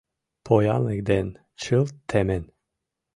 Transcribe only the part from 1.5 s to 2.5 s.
чылт темен.